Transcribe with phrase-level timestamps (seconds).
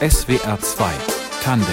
[0.00, 0.90] SWR 2
[1.42, 1.66] Tandem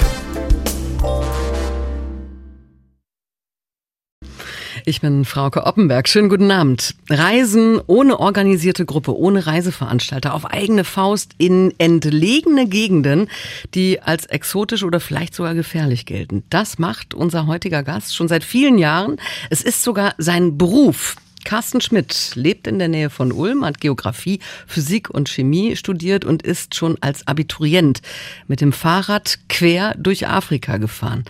[4.86, 6.07] Ich bin Frauke Oppenberg.
[6.07, 6.96] Schönen guten Abend.
[7.10, 13.30] Reisen ohne organisierte Gruppe, ohne Reiseveranstalter, auf eigene Faust in entlegene Gegenden,
[13.75, 16.43] die als exotisch oder vielleicht sogar gefährlich gelten.
[16.50, 19.18] Das macht unser heutiger Gast schon seit vielen Jahren.
[19.50, 21.16] Es ist sogar sein Beruf.
[21.45, 26.43] Carsten Schmidt lebt in der Nähe von Ulm, hat Geografie, Physik und Chemie studiert und
[26.43, 28.01] ist schon als Abiturient
[28.47, 31.25] mit dem Fahrrad quer durch Afrika gefahren.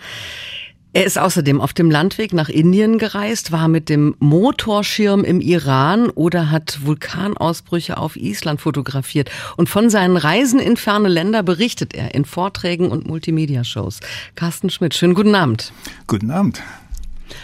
[0.92, 6.10] Er ist außerdem auf dem Landweg nach Indien gereist, war mit dem Motorschirm im Iran
[6.10, 9.30] oder hat Vulkanausbrüche auf Island fotografiert.
[9.56, 14.00] Und von seinen Reisen in ferne Länder berichtet er in Vorträgen und Multimedia-Shows.
[14.34, 15.72] Carsten Schmidt, schönen guten Abend.
[16.08, 16.60] Guten Abend.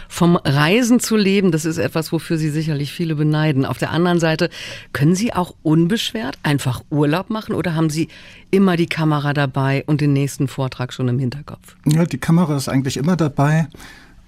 [0.08, 3.64] Vom Reisen zu leben, das ist etwas, wofür Sie sicherlich viele beneiden.
[3.64, 4.50] Auf der anderen Seite,
[4.92, 8.08] können Sie auch unbeschwert einfach Urlaub machen oder haben Sie
[8.50, 11.76] immer die Kamera dabei und den nächsten Vortrag schon im Hinterkopf?
[11.86, 13.68] Ja, die Kamera ist eigentlich immer dabei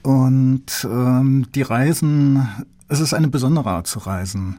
[0.03, 2.49] und ähm, die Reisen,
[2.89, 4.59] es ist eine besondere Art zu reisen.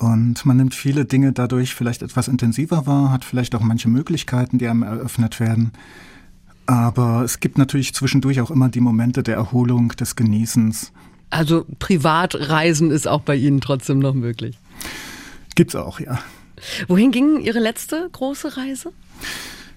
[0.00, 4.56] Und man nimmt viele Dinge dadurch vielleicht etwas intensiver wahr, hat vielleicht auch manche Möglichkeiten,
[4.56, 5.72] die einem eröffnet werden.
[6.70, 10.92] Aber es gibt natürlich zwischendurch auch immer die Momente der Erholung, des Genießens.
[11.28, 14.56] Also Privatreisen ist auch bei Ihnen trotzdem noch möglich.
[15.56, 16.20] Gibt's auch, ja.
[16.86, 18.92] Wohin ging Ihre letzte große Reise?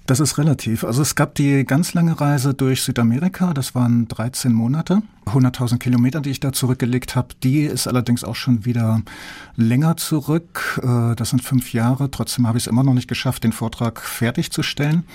[0.06, 0.84] Das ist relativ.
[0.84, 6.22] Also es gab die ganz lange Reise durch Südamerika, das waren 13 Monate, 100.000 Kilometer,
[6.22, 7.30] die ich da zurückgelegt habe.
[7.42, 9.02] Die ist allerdings auch schon wieder
[9.56, 10.80] länger zurück.
[10.84, 12.12] Äh, das sind fünf Jahre.
[12.12, 15.06] Trotzdem habe ich es immer noch nicht geschafft, den Vortrag fertigzustellen.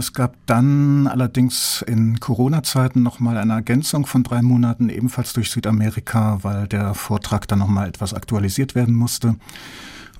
[0.00, 6.38] Es gab dann allerdings in Corona-Zeiten nochmal eine Ergänzung von drei Monaten, ebenfalls durch Südamerika,
[6.40, 9.36] weil der Vortrag dann nochmal etwas aktualisiert werden musste.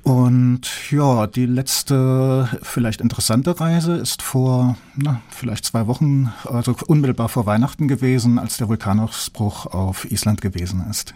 [0.03, 7.31] Und ja, die letzte vielleicht interessante Reise ist vor na, vielleicht zwei Wochen, also unmittelbar
[7.31, 11.15] vor Weihnachten gewesen, als der Vulkanausbruch auf Island gewesen ist.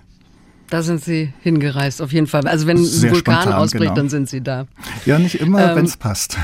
[0.71, 2.49] Da sind Sie hingereist, auf jeden Fall.
[2.49, 3.95] Also wenn Sehr ein Vulkan spontan, ausbricht, genau.
[3.95, 4.65] dann sind Sie da.
[5.05, 6.39] Ja, nicht immer, ähm, wenn es passt.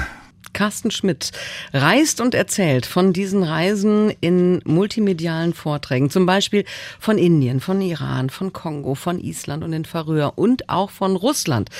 [0.52, 1.32] Carsten Schmidt
[1.72, 6.64] reist und erzählt von diesen Reisen in multimedialen Vorträgen, zum Beispiel
[6.98, 11.70] von Indien, von Iran, von Kongo, von Island und den Färöer und auch von Russland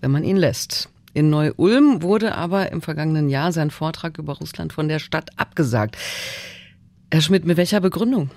[0.00, 0.88] wenn man ihn lässt.
[1.14, 5.96] In Neu-Ulm wurde aber im vergangenen Jahr sein Vortrag über Russland von der Stadt abgesagt.
[7.10, 8.30] Herr Schmidt, mit welcher Begründung?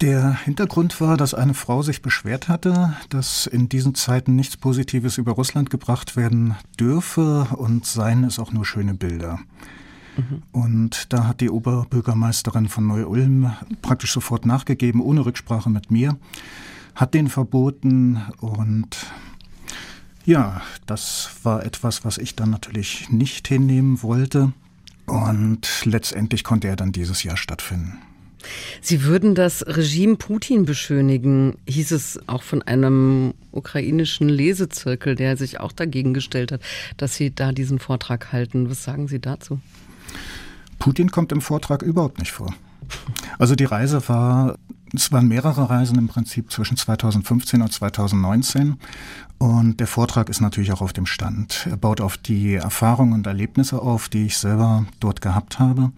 [0.00, 5.18] Der Hintergrund war, dass eine Frau sich beschwert hatte, dass in diesen Zeiten nichts Positives
[5.18, 9.38] über Russland gebracht werden dürfe und seien es auch nur schöne Bilder.
[10.16, 10.42] Mhm.
[10.52, 16.16] Und da hat die Oberbürgermeisterin von Neu-Ulm praktisch sofort nachgegeben, ohne Rücksprache mit mir,
[16.94, 19.06] hat den verboten und
[20.24, 24.52] ja, das war etwas, was ich dann natürlich nicht hinnehmen wollte.
[25.06, 27.98] Und letztendlich konnte er dann dieses Jahr stattfinden.
[28.80, 35.60] Sie würden das Regime Putin beschönigen, hieß es auch von einem ukrainischen Lesezirkel, der sich
[35.60, 36.60] auch dagegen gestellt hat,
[36.96, 38.70] dass Sie da diesen Vortrag halten.
[38.70, 39.60] Was sagen Sie dazu?
[40.78, 42.54] Putin kommt im Vortrag überhaupt nicht vor.
[43.38, 44.58] Also die Reise war,
[44.94, 48.76] es waren mehrere Reisen im Prinzip zwischen 2015 und 2019
[49.38, 51.66] und der Vortrag ist natürlich auch auf dem Stand.
[51.68, 55.92] Er baut auf die Erfahrungen und Erlebnisse auf, die ich selber dort gehabt habe.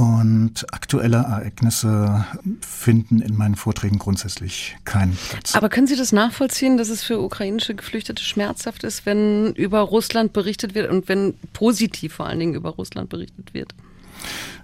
[0.00, 2.24] Und aktuelle Ereignisse
[2.62, 5.54] finden in meinen Vorträgen grundsätzlich keinen Platz.
[5.54, 10.32] Aber können Sie das nachvollziehen, dass es für ukrainische Geflüchtete schmerzhaft ist, wenn über Russland
[10.32, 13.74] berichtet wird und wenn positiv vor allen Dingen über Russland berichtet wird?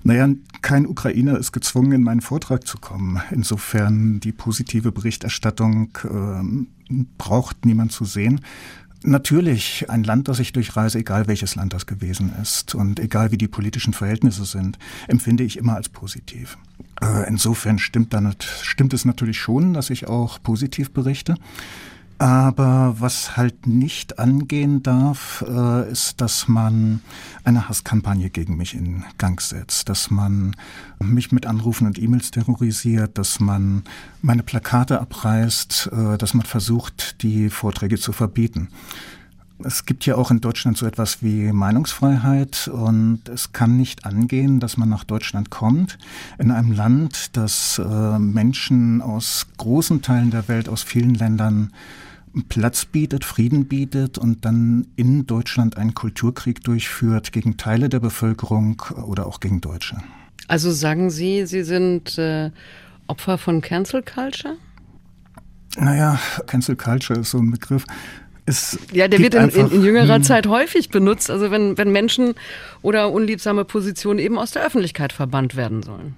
[0.04, 0.26] Naja,
[0.62, 3.20] kein Ukrainer ist gezwungen, in meinen Vortrag zu kommen.
[3.30, 8.40] Insofern die positive Berichterstattung äh, braucht niemand zu sehen.
[9.02, 13.38] Natürlich ein Land, das ich durchreise, egal welches Land das gewesen ist und egal wie
[13.38, 16.58] die politischen Verhältnisse sind, empfinde ich immer als positiv.
[17.00, 21.36] Äh, insofern stimmt, dann, stimmt es natürlich schon, dass ich auch positiv berichte.
[22.18, 27.02] Aber was halt nicht angehen darf, äh, ist, dass man
[27.44, 30.56] eine Hasskampagne gegen mich in Gang setzt, dass man
[30.98, 33.82] mich mit Anrufen und E-Mails terrorisiert, dass man
[34.22, 38.68] meine Plakate abreißt, äh, dass man versucht, die Vorträge zu verbieten.
[39.62, 44.60] Es gibt ja auch in Deutschland so etwas wie Meinungsfreiheit und es kann nicht angehen,
[44.60, 45.98] dass man nach Deutschland kommt,
[46.38, 51.72] in einem Land, das äh, Menschen aus großen Teilen der Welt, aus vielen Ländern
[52.44, 58.82] Platz bietet, Frieden bietet und dann in Deutschland einen Kulturkrieg durchführt gegen Teile der Bevölkerung
[59.06, 59.96] oder auch gegen Deutsche.
[60.48, 62.50] Also sagen Sie, Sie sind äh,
[63.06, 64.56] Opfer von Cancel Culture?
[65.78, 67.84] Naja, Cancel Culture ist so ein Begriff.
[68.46, 70.22] es ja, der wird in, in, in, jüngerer hm.
[70.22, 72.34] Zeit häufig benutzt, also wenn, wenn Menschen
[72.82, 76.14] oder unliebsame Positionen eben aus der Öffentlichkeit verbannt werden sollen.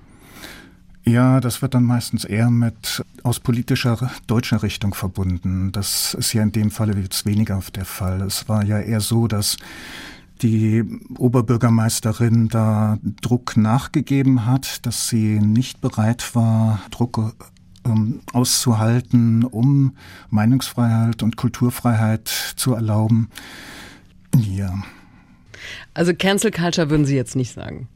[1.08, 5.72] Ja, das wird dann meistens eher mit aus politischer deutscher Richtung verbunden.
[5.72, 8.20] Das ist ja in dem Falle jetzt weniger der Fall.
[8.20, 9.56] Es war ja eher so, dass
[10.42, 10.84] die
[11.16, 17.34] Oberbürgermeisterin da Druck nachgegeben hat, dass sie nicht bereit war, Druck
[17.86, 19.96] ähm, auszuhalten, um
[20.28, 23.30] Meinungsfreiheit und Kulturfreiheit zu erlauben.
[24.36, 24.74] Ja.
[25.94, 27.88] Also Cancel Culture würden Sie jetzt nicht sagen.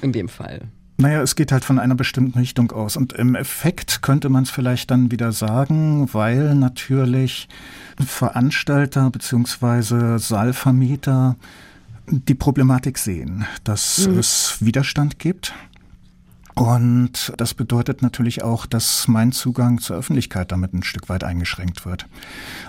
[0.00, 0.68] In dem Fall.
[1.00, 2.96] Naja, es geht halt von einer bestimmten Richtung aus.
[2.96, 7.48] Und im Effekt könnte man es vielleicht dann wieder sagen, weil natürlich
[8.04, 11.36] Veranstalter beziehungsweise Saalvermieter
[12.10, 14.18] die Problematik sehen, dass mhm.
[14.18, 15.54] es Widerstand gibt.
[16.58, 21.86] Und das bedeutet natürlich auch, dass mein Zugang zur Öffentlichkeit damit ein Stück weit eingeschränkt
[21.86, 22.06] wird.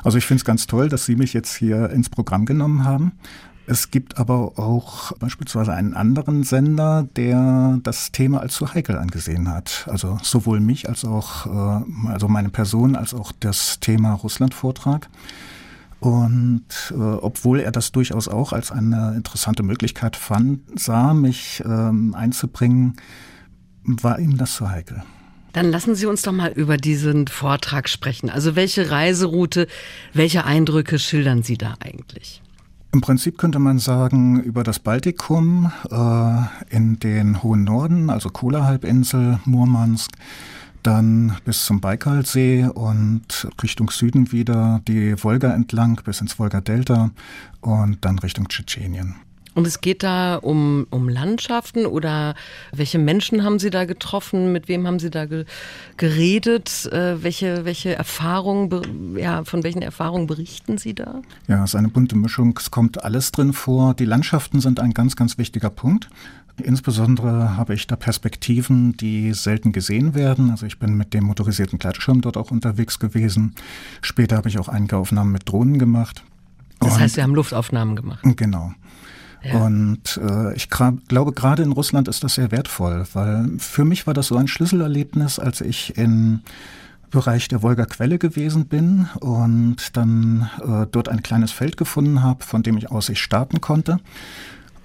[0.03, 3.13] Also ich finde es ganz toll, dass Sie mich jetzt hier ins Programm genommen haben.
[3.69, 9.47] Es gibt aber auch beispielsweise einen anderen Sender, der das Thema als zu heikel angesehen
[9.47, 9.87] hat.
[9.91, 15.07] Also sowohl mich als auch, äh, also meine Person, als auch das Thema Russland-Vortrag.
[15.99, 22.15] Und äh, obwohl er das durchaus auch als eine interessante Möglichkeit fand, sah, mich ähm,
[22.15, 22.95] einzubringen,
[23.83, 25.03] war ihm das zu heikel.
[25.53, 28.31] Dann lassen Sie uns doch mal über diesen Vortrag sprechen.
[28.31, 29.67] Also welche Reiseroute,
[30.11, 32.41] welche Eindrücke schildern Sie da eigentlich?
[32.91, 39.39] Im Prinzip könnte man sagen, über das Baltikum äh, in den hohen Norden, also Kola-Halbinsel,
[39.45, 40.11] Murmansk,
[40.81, 47.11] dann bis zum Baikalsee und Richtung Süden wieder die Wolga entlang bis ins Wolga-Delta
[47.61, 49.15] und dann Richtung Tschetschenien.
[49.59, 52.33] Und es geht da um, um Landschaften oder
[52.71, 54.53] welche Menschen haben Sie da getroffen?
[54.53, 55.43] Mit wem haben Sie da ge
[55.97, 56.89] geredet?
[56.93, 61.21] Äh, welche, welche Erfahrungen, ja, von welchen Erfahrungen berichten Sie da?
[61.49, 62.57] Ja, es ist eine bunte Mischung.
[62.57, 63.95] Es kommt alles drin vor.
[63.95, 66.07] Die Landschaften sind ein ganz, ganz wichtiger Punkt.
[66.63, 70.51] Insbesondere habe ich da Perspektiven, die selten gesehen werden.
[70.51, 73.55] Also ich bin mit dem motorisierten Gleitschirm dort auch unterwegs gewesen.
[74.01, 76.23] Später habe ich auch einige Aufnahmen mit Drohnen gemacht.
[76.79, 78.21] Das heißt, Sie haben Luftaufnahmen gemacht?
[78.23, 78.71] Genau.
[79.53, 84.13] Und äh, ich glaube, gerade in Russland ist das sehr wertvoll, weil für mich war
[84.13, 86.41] das so ein Schlüsselerlebnis, als ich im
[87.09, 92.63] Bereich der Wolga-Quelle gewesen bin und dann äh, dort ein kleines Feld gefunden habe, von
[92.63, 93.99] dem ich aus ich starten konnte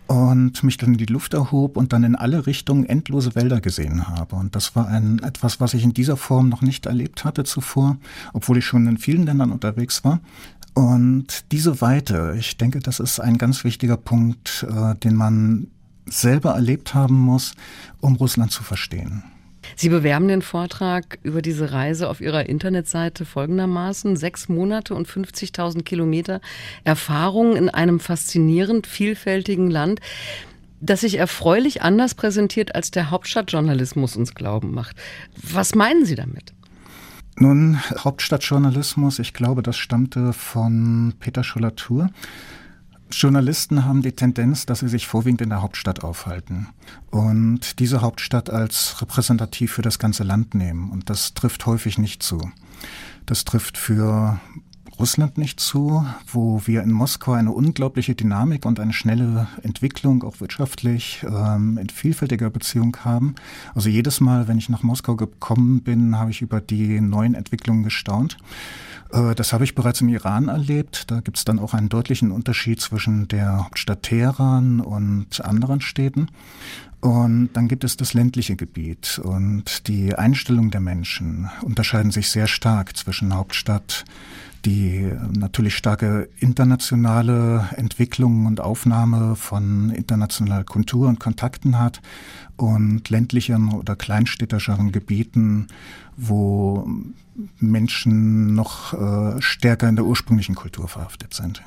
[0.06, 4.06] und mich dann in die Luft erhob und dann in alle Richtungen endlose Wälder gesehen
[4.08, 4.36] habe.
[4.36, 7.96] Und das war ein, etwas, was ich in dieser Form noch nicht erlebt hatte zuvor,
[8.32, 10.20] obwohl ich schon in vielen Ländern unterwegs war.
[10.74, 15.68] Und diese Weite, ich denke, das ist ein ganz wichtiger Punkt, äh, den man
[16.06, 17.54] selber erlebt haben muss,
[18.00, 19.22] um Russland zu verstehen.
[19.76, 24.16] Sie bewerben den Vortrag über diese Reise auf Ihrer Internetseite folgendermaßen.
[24.16, 26.40] Sechs Monate und 50.000 Kilometer
[26.84, 30.00] Erfahrung in einem faszinierend vielfältigen Land,
[30.80, 34.96] das sich erfreulich anders präsentiert, als der Hauptstadtjournalismus uns glauben macht.
[35.36, 36.52] Was meinen Sie damit?
[37.36, 42.10] Nun, Hauptstadtjournalismus, ich glaube, das stammte von Peter Schollatur.
[43.10, 46.68] Journalisten haben die Tendenz, dass sie sich vorwiegend in der Hauptstadt aufhalten
[47.10, 50.90] und diese Hauptstadt als repräsentativ für das ganze Land nehmen.
[50.90, 52.50] Und das trifft häufig nicht zu.
[53.26, 54.40] Das trifft für
[54.98, 60.40] Russland nicht zu, wo wir in Moskau eine unglaubliche Dynamik und eine schnelle Entwicklung, auch
[60.40, 63.34] wirtschaftlich, ähm, in vielfältiger Beziehung haben.
[63.74, 67.82] Also jedes Mal, wenn ich nach Moskau gekommen bin, habe ich über die neuen Entwicklungen
[67.82, 68.36] gestaunt.
[69.12, 71.10] Äh, das habe ich bereits im Iran erlebt.
[71.10, 76.28] Da gibt es dann auch einen deutlichen Unterschied zwischen der Hauptstadt Teheran und anderen Städten.
[77.00, 82.46] Und dann gibt es das ländliche Gebiet und die Einstellung der Menschen unterscheiden sich sehr
[82.46, 84.06] stark zwischen Hauptstadt,
[84.64, 92.00] die natürlich starke internationale Entwicklung und Aufnahme von internationaler Kultur und Kontakten hat
[92.56, 95.68] und ländlichen oder kleinstädtischeren Gebieten,
[96.16, 96.88] wo
[97.58, 101.62] Menschen noch äh, stärker in der ursprünglichen Kultur verhaftet sind.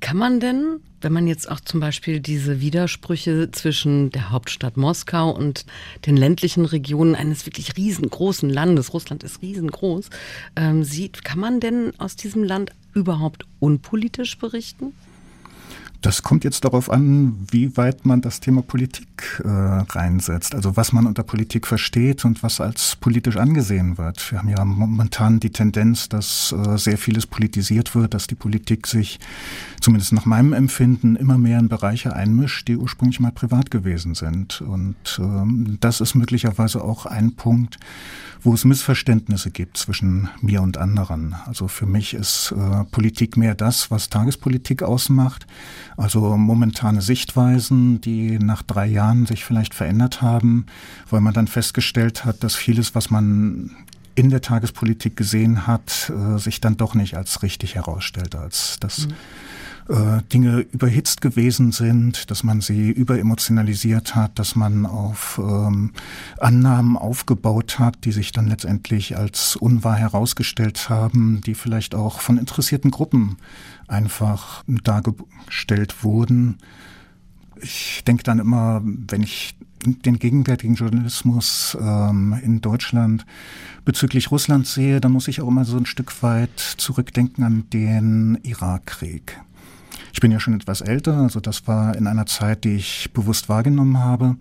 [0.00, 5.30] Kann man denn, wenn man jetzt auch zum Beispiel diese Widersprüche zwischen der Hauptstadt Moskau
[5.30, 5.64] und
[6.04, 10.10] den ländlichen Regionen eines wirklich riesengroßen Landes, Russland ist riesengroß,
[10.56, 14.92] ähm, sieht, kann man denn aus diesem Land überhaupt unpolitisch berichten?
[16.00, 20.54] Das kommt jetzt darauf an, wie weit man das Thema Politik äh, reinsetzt.
[20.54, 24.30] Also was man unter Politik versteht und was als politisch angesehen wird.
[24.30, 28.86] Wir haben ja momentan die Tendenz, dass äh, sehr vieles politisiert wird, dass die Politik
[28.86, 29.18] sich,
[29.80, 34.60] zumindest nach meinem Empfinden, immer mehr in Bereiche einmischt, die ursprünglich mal privat gewesen sind.
[34.60, 37.78] Und ähm, das ist möglicherweise auch ein Punkt,
[38.42, 41.34] wo es Missverständnisse gibt zwischen mir und anderen.
[41.46, 45.46] Also für mich ist äh, Politik mehr das, was Tagespolitik ausmacht.
[45.96, 50.66] Also momentane Sichtweisen, die nach drei Jahren sich vielleicht verändert haben,
[51.08, 53.70] weil man dann festgestellt hat, dass vieles, was man
[54.16, 59.08] in der Tagespolitik gesehen hat, äh, sich dann doch nicht als richtig herausstellt, als das
[59.88, 59.94] mhm.
[59.94, 65.92] äh, Dinge überhitzt gewesen sind, dass man sie überemotionalisiert hat, dass man auf ähm,
[66.38, 72.38] Annahmen aufgebaut hat, die sich dann letztendlich als unwahr herausgestellt haben, die vielleicht auch von
[72.38, 73.36] interessierten Gruppen
[73.88, 76.58] einfach dargestellt wurden.
[77.60, 83.24] Ich denke dann immer, wenn ich den gegenwärtigen Journalismus ähm, in Deutschland
[83.84, 88.38] bezüglich Russland sehe, dann muss ich auch immer so ein Stück weit zurückdenken an den
[88.42, 89.40] Irakkrieg.
[90.16, 93.50] Ich bin ja schon etwas älter, also das war in einer Zeit, die ich bewusst
[93.50, 94.36] wahrgenommen habe.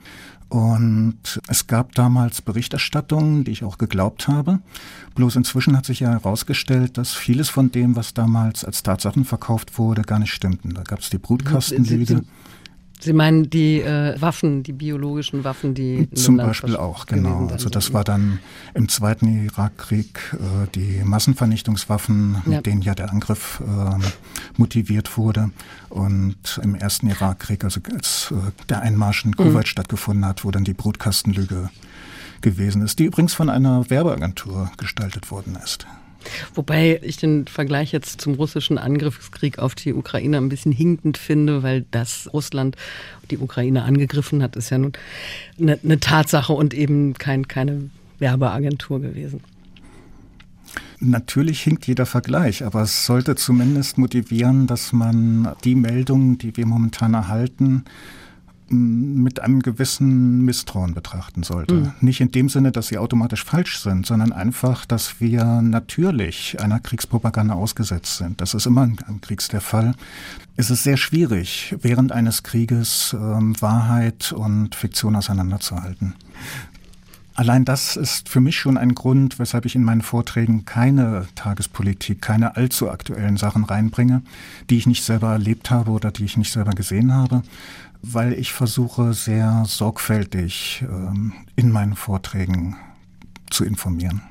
[0.48, 4.60] Und es gab damals Berichterstattungen, die ich auch geglaubt habe.
[5.16, 9.78] Bloß inzwischen hat sich ja herausgestellt, dass vieles von dem, was damals als Tatsachen verkauft
[9.78, 10.74] wurde, gar nicht stimmten.
[10.74, 12.22] Da gab es die Brutkastenlüge.
[13.00, 17.48] Sie meinen die äh, Waffen, die biologischen Waffen, die zum Beispiel auch genau.
[17.48, 18.40] Also das war dann
[18.74, 22.58] im zweiten Irakkrieg äh, die Massenvernichtungswaffen, ja.
[22.58, 23.98] mit denen ja der Angriff äh,
[24.58, 25.52] motiviert wurde.
[25.90, 29.36] Und im ersten Irakkrieg, also als äh, der Einmarsch in mhm.
[29.36, 29.70] Kuwait mhm.
[29.70, 31.70] stattgefunden hat, wo dann die Brutkastenlüge
[32.42, 35.86] gewesen ist, die übrigens von einer Werbeagentur gestaltet worden ist.
[36.54, 41.64] Wobei ich den Vergleich jetzt zum russischen Angriffskrieg auf die Ukraine ein bisschen hinkend finde,
[41.64, 42.76] weil das Russland
[43.32, 44.94] die Ukraine angegriffen hat, ist ja nun
[45.60, 47.90] eine, eine Tatsache und eben kein, keine
[48.20, 49.42] Werbeagentur gewesen.
[51.00, 56.66] Natürlich hinkt jeder Vergleich, aber es sollte zumindest motivieren, dass man die Meldungen, die wir
[56.66, 57.84] momentan erhalten,
[58.70, 61.76] mit einem gewissen Misstrauen betrachten sollte.
[61.76, 61.92] Mhm.
[62.02, 66.80] Nicht in dem Sinne, dass sie automatisch falsch sind, sondern einfach, dass wir natürlich einer
[66.80, 68.42] Kriegspropaganda ausgesetzt sind.
[68.42, 69.94] Das ist immer im Kriegs der Fall.
[70.58, 76.16] Es ist sehr schwierig, während eines Krieges ähm, Wahrheit und Fiktion auseinanderzuhalten.
[77.36, 82.22] Allein das ist für mich schon ein Grund, weshalb ich in meinen Vorträgen keine Tagespolitik,
[82.22, 84.22] keine allzu aktuellen Sachen reinbringe,
[84.70, 87.44] die ich nicht selber erlebt habe oder die ich nicht selber gesehen habe,
[88.02, 92.78] weil ich versuche sehr sorgfältig ähm, in meinen Vorträgen
[93.50, 94.22] zu informieren.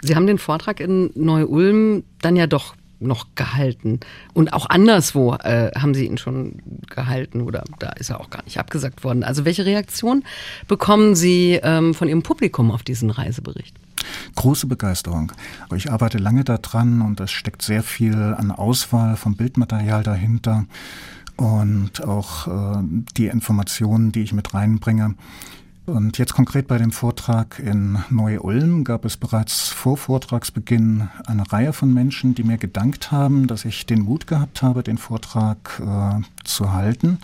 [0.00, 4.00] Sie haben den Vortrag in Neu-Ulm dann ja doch noch gehalten.
[4.32, 8.44] Und auch anderswo äh, haben Sie ihn schon gehalten oder da ist er auch gar
[8.44, 9.24] nicht abgesagt worden.
[9.24, 10.24] Also welche Reaktion
[10.68, 13.74] bekommen Sie ähm, von Ihrem Publikum auf diesen Reisebericht?
[14.34, 15.32] Große Begeisterung.
[15.74, 20.66] Ich arbeite lange daran und es steckt sehr viel an Auswahl vom Bildmaterial dahinter
[21.36, 22.82] und auch äh,
[23.16, 25.14] die Informationen, die ich mit reinbringe.
[25.86, 31.74] Und jetzt konkret bei dem Vortrag in Neu-Ulm gab es bereits vor Vortragsbeginn eine Reihe
[31.74, 36.22] von Menschen, die mir gedankt haben, dass ich den Mut gehabt habe, den Vortrag äh,
[36.44, 37.18] zu halten,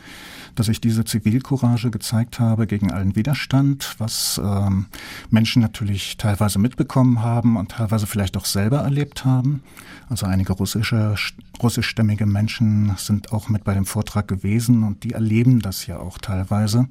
[0.56, 4.86] dass ich diese Zivilcourage gezeigt habe gegen allen Widerstand, was ähm,
[5.30, 9.62] Menschen natürlich teilweise mitbekommen haben und teilweise vielleicht auch selber erlebt haben.
[10.10, 11.14] Also einige russische,
[11.62, 16.18] russischstämmige Menschen sind auch mit bei dem Vortrag gewesen und die erleben das ja auch
[16.18, 16.88] teilweise.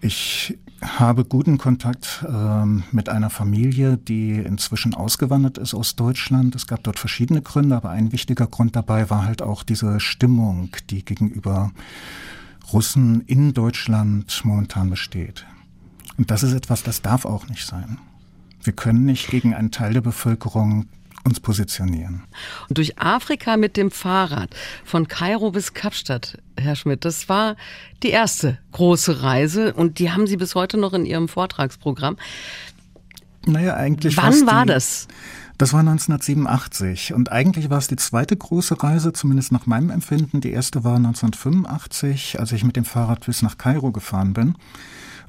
[0.00, 6.54] Ich habe guten Kontakt ähm, mit einer Familie, die inzwischen ausgewandert ist aus Deutschland.
[6.54, 10.70] Es gab dort verschiedene Gründe, aber ein wichtiger Grund dabei war halt auch diese Stimmung,
[10.90, 11.72] die gegenüber
[12.72, 15.46] Russen in Deutschland momentan besteht.
[16.18, 17.98] Und das ist etwas, das darf auch nicht sein.
[18.62, 20.86] Wir können nicht gegen einen Teil der Bevölkerung
[21.26, 22.22] uns positionieren.
[22.68, 24.50] Und durch Afrika mit dem Fahrrad
[24.84, 27.56] von Kairo bis Kapstadt, Herr Schmidt, das war
[28.02, 32.16] die erste große Reise und die haben Sie bis heute noch in Ihrem Vortragsprogramm.
[33.44, 34.16] Naja, eigentlich.
[34.16, 35.08] Wann war das?
[35.58, 40.42] Das war 1987 und eigentlich war es die zweite große Reise, zumindest nach meinem Empfinden.
[40.42, 44.56] Die erste war 1985, als ich mit dem Fahrrad bis nach Kairo gefahren bin.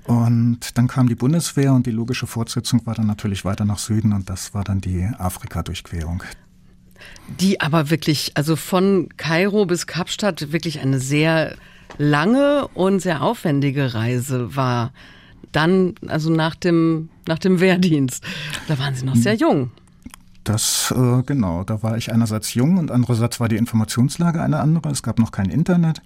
[0.08, 4.14] Und dann kam die Bundeswehr und die logische Fortsetzung war dann natürlich weiter nach Süden
[4.14, 6.24] und das war dann die Afrika-Durchquerung.
[7.40, 11.58] Die aber wirklich, also von Kairo bis Kapstadt wirklich eine sehr
[11.98, 14.94] lange und sehr aufwendige Reise war.
[15.52, 18.24] Dann, also nach dem, nach dem Wehrdienst.
[18.68, 19.72] Da waren Sie noch sehr jung.
[20.48, 24.90] Das, äh, genau, da war ich einerseits jung und andererseits war die Informationslage eine andere.
[24.90, 26.02] Es gab noch kein Internet.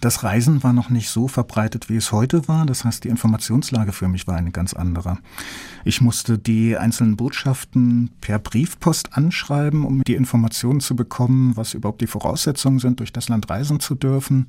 [0.00, 2.64] Das Reisen war noch nicht so verbreitet, wie es heute war.
[2.64, 5.18] Das heißt, die Informationslage für mich war eine ganz andere.
[5.84, 12.00] Ich musste die einzelnen Botschaften per Briefpost anschreiben, um die Informationen zu bekommen, was überhaupt
[12.00, 14.46] die Voraussetzungen sind, durch das Land reisen zu dürfen.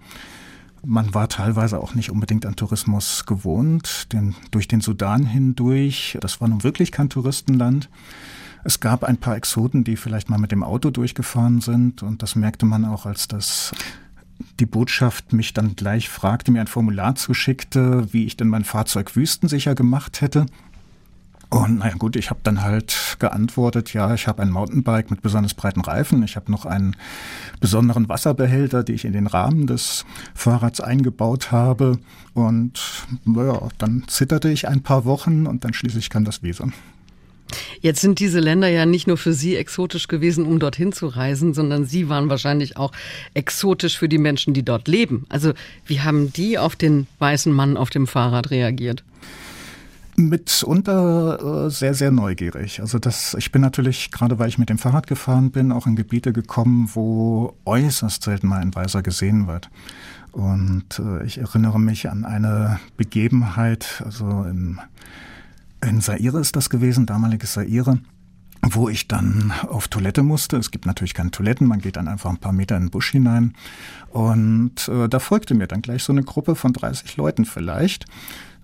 [0.86, 6.40] Man war teilweise auch nicht unbedingt an Tourismus gewohnt, denn durch den Sudan hindurch, das
[6.40, 7.90] war nun wirklich kein Touristenland.
[8.64, 12.36] Es gab ein paar Exoten, die vielleicht mal mit dem Auto durchgefahren sind und das
[12.36, 13.74] merkte man auch, als das
[14.60, 19.16] die Botschaft mich dann gleich fragte, mir ein Formular zuschickte, wie ich denn mein Fahrzeug
[19.16, 20.46] wüstensicher gemacht hätte.
[21.50, 25.54] Und naja gut, ich habe dann halt geantwortet, ja, ich habe ein Mountainbike mit besonders
[25.54, 26.96] breiten Reifen, ich habe noch einen
[27.60, 30.04] besonderen Wasserbehälter, den ich in den Rahmen des
[30.34, 32.00] Fahrrads eingebaut habe.
[32.34, 36.74] Und naja, dann zitterte ich ein paar Wochen und dann schließlich kam das Visum.
[37.82, 41.54] Jetzt sind diese Länder ja nicht nur für Sie exotisch gewesen, um dorthin zu reisen,
[41.54, 42.92] sondern Sie waren wahrscheinlich auch
[43.34, 45.26] exotisch für die Menschen, die dort leben.
[45.30, 45.54] Also
[45.86, 49.04] wie haben die auf den weißen Mann auf dem Fahrrad reagiert?
[50.16, 52.82] Mitunter äh, sehr, sehr neugierig.
[52.82, 55.96] Also das, ich bin natürlich, gerade weil ich mit dem Fahrrad gefahren bin, auch in
[55.96, 59.70] Gebiete gekommen, wo äußerst selten mal ein Weißer gesehen wird.
[60.32, 64.80] Und äh, ich erinnere mich an eine Begebenheit, also im
[65.84, 68.00] in Saire ist das gewesen, damaliges Saire
[68.72, 70.58] wo ich dann auf Toilette musste.
[70.58, 73.12] Es gibt natürlich keine Toiletten, man geht dann einfach ein paar Meter in den Busch
[73.12, 73.54] hinein.
[74.10, 78.06] Und äh, da folgte mir dann gleich so eine Gruppe von 30 Leuten vielleicht.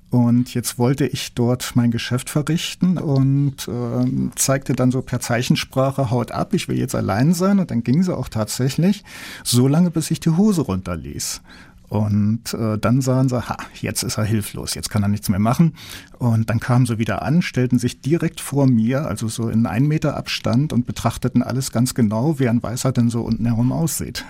[0.09, 6.09] Und jetzt wollte ich dort mein Geschäft verrichten und äh, zeigte dann so per Zeichensprache,
[6.09, 7.59] haut ab, ich will jetzt allein sein.
[7.59, 9.03] Und dann ging sie auch tatsächlich,
[9.43, 11.41] so lange, bis ich die Hose runterließ.
[11.89, 15.39] Und äh, dann sahen sie, ha, jetzt ist er hilflos, jetzt kann er nichts mehr
[15.39, 15.73] machen.
[16.19, 19.87] Und dann kamen sie wieder an, stellten sich direkt vor mir, also so in einen
[19.87, 24.23] Meter Abstand und betrachteten alles ganz genau, wie ein Weißer denn so unten herum aussieht.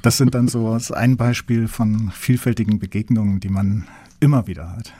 [0.00, 3.84] Das sind dann so ein Beispiel von vielfältigen Begegnungen, die man
[4.20, 4.92] immer wieder hat.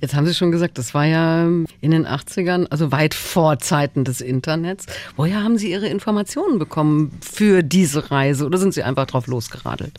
[0.00, 4.04] Jetzt haben Sie schon gesagt, das war ja in den 80ern, also weit vor Zeiten
[4.04, 4.86] des Internets.
[5.16, 9.94] Woher haben Sie Ihre Informationen bekommen für diese Reise oder sind Sie einfach drauf losgeradelt?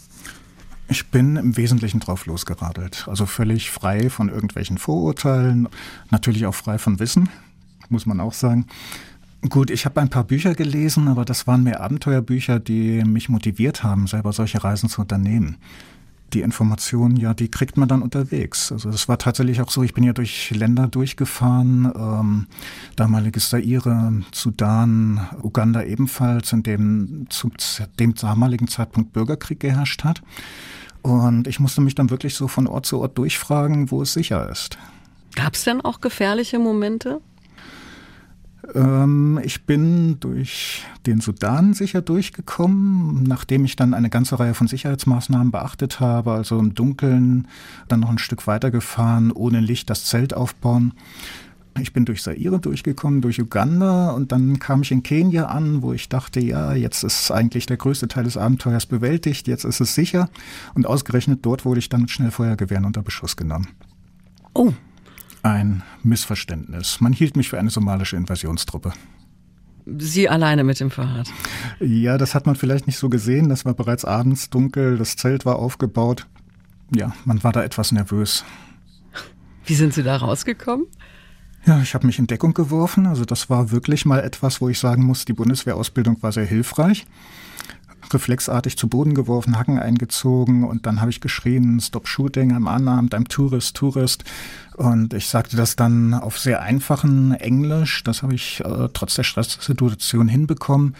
[0.91, 3.05] Ich bin im Wesentlichen drauf losgeradelt.
[3.07, 5.69] Also völlig frei von irgendwelchen Vorurteilen,
[6.09, 7.29] natürlich auch frei von Wissen,
[7.89, 8.65] muss man auch sagen.
[9.47, 13.83] Gut, ich habe ein paar Bücher gelesen, aber das waren mehr Abenteuerbücher, die mich motiviert
[13.83, 15.57] haben, selber solche Reisen zu unternehmen.
[16.33, 18.71] Die Informationen, ja, die kriegt man dann unterwegs.
[18.71, 22.47] Also es war tatsächlich auch so, ich bin ja durch Länder durchgefahren, ähm,
[22.95, 27.49] damaliges Zaire, Sudan, Uganda ebenfalls, in dem zu
[27.99, 30.21] dem damaligen Zeitpunkt Bürgerkrieg geherrscht hat.
[31.01, 34.49] Und ich musste mich dann wirklich so von Ort zu Ort durchfragen, wo es sicher
[34.49, 34.77] ist.
[35.35, 37.21] Gab es denn auch gefährliche Momente?
[38.75, 44.67] Ähm, ich bin durch den Sudan sicher durchgekommen, nachdem ich dann eine ganze Reihe von
[44.67, 47.47] Sicherheitsmaßnahmen beachtet habe, also im Dunkeln
[47.87, 50.93] dann noch ein Stück weitergefahren, ohne Licht das Zelt aufbauen.
[51.79, 55.93] Ich bin durch Saire durchgekommen, durch Uganda und dann kam ich in Kenia an, wo
[55.93, 59.95] ich dachte, ja, jetzt ist eigentlich der größte Teil des Abenteuers bewältigt, jetzt ist es
[59.95, 60.29] sicher.
[60.73, 63.67] Und ausgerechnet dort wurde ich dann mit Schnellfeuergewehren unter Beschuss genommen.
[64.53, 64.73] Oh.
[65.43, 66.99] Ein Missverständnis.
[66.99, 68.93] Man hielt mich für eine somalische Invasionstruppe.
[69.97, 71.29] Sie alleine mit dem Fahrrad?
[71.79, 73.49] Ja, das hat man vielleicht nicht so gesehen.
[73.49, 76.27] Das war bereits abends dunkel, das Zelt war aufgebaut.
[76.93, 78.43] Ja, man war da etwas nervös.
[79.65, 80.87] Wie sind Sie da rausgekommen?
[81.65, 83.05] Ja, ich habe mich in Deckung geworfen.
[83.05, 87.05] Also das war wirklich mal etwas, wo ich sagen muss, die Bundeswehrausbildung war sehr hilfreich.
[88.13, 93.13] Reflexartig zu Boden geworfen, Hacken eingezogen und dann habe ich geschrien, Stop Shooting, I'm unarmed,
[93.13, 94.23] I'm Tourist, Tourist.
[94.75, 98.03] Und ich sagte das dann auf sehr einfachen Englisch.
[98.03, 100.95] Das habe ich äh, trotz der Stresssituation hinbekommen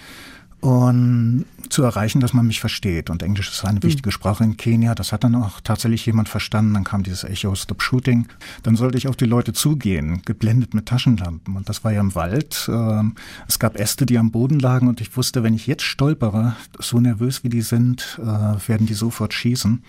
[0.62, 3.10] und zu erreichen, dass man mich versteht.
[3.10, 3.84] Und Englisch ist eine mhm.
[3.84, 4.96] wichtige Sprache in Kenia.
[4.96, 6.74] Das hat dann auch tatsächlich jemand verstanden.
[6.74, 8.28] Dann kam dieses Echo Stop Shooting.
[8.64, 11.56] Dann sollte ich auf die Leute zugehen, geblendet mit Taschenlampen.
[11.56, 12.70] Und das war ja im Wald.
[12.72, 13.16] Ähm,
[13.48, 14.88] es gab Äste, die am Boden lagen.
[14.88, 18.96] Und ich wusste, wenn ich jetzt stolpere, so nervös wie die sind, äh, werden die
[18.96, 19.84] sofort schießen.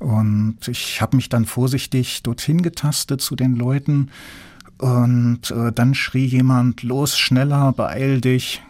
[0.00, 4.10] Und ich habe mich dann vorsichtig dorthin getastet zu den Leuten.
[4.78, 8.62] Und äh, dann schrie jemand, los, schneller, beeil dich.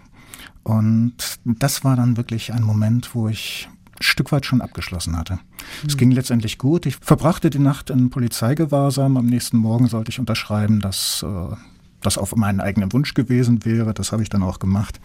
[0.65, 3.69] Und das war dann wirklich ein Moment, wo ich
[4.01, 5.35] ein Stück weit schon abgeschlossen hatte.
[5.35, 5.89] Mhm.
[5.89, 6.87] Es ging letztendlich gut.
[6.87, 9.17] Ich verbrachte die Nacht in Polizeigewahrsam.
[9.17, 11.55] Am nächsten Morgen sollte ich unterschreiben, dass äh,
[12.01, 13.95] das auf meinen eigenen Wunsch gewesen wäre.
[13.95, 15.01] Das habe ich dann auch gemacht.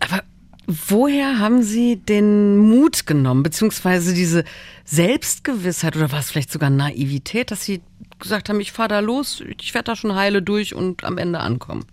[0.00, 0.22] Aber
[0.66, 4.44] woher haben Sie den Mut genommen, beziehungsweise diese
[4.84, 7.82] Selbstgewissheit oder war es vielleicht sogar Naivität, dass Sie
[8.18, 11.40] gesagt haben, ich fahre da los, ich werde da schon heile durch und am Ende
[11.40, 11.84] ankommen?